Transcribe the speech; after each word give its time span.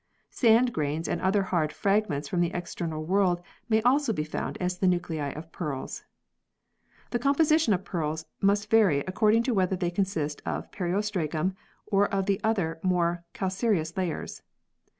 Sand 0.31 0.73
grains 0.73 1.07
and 1.07 1.21
other 1.21 1.43
hard 1.43 1.71
fragments 1.71 2.27
from 2.27 2.39
the 2.41 2.49
external 2.55 3.05
world 3.05 3.39
may 3.69 3.83
also 3.83 4.11
be 4.11 4.23
found 4.23 4.57
as 4.57 4.79
the 4.79 4.87
nuclei 4.87 5.29
of 5.33 5.51
pearls. 5.51 6.05
The 7.11 7.19
composition 7.19 7.71
of 7.71 7.85
pearls 7.85 8.25
must 8.41 8.71
vary 8.71 9.01
according 9.05 9.43
to 9.43 9.53
whether 9.53 9.75
they 9.75 9.91
consist 9.91 10.41
of 10.43 10.71
periostracum 10.71 11.55
or 11.85 12.07
of 12.11 12.25
the 12.25 12.41
other 12.43 12.79
more 12.81 13.25
calcareous 13.35 13.95
layers. 13.95 14.41